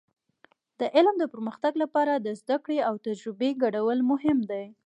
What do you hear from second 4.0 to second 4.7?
مهم دي.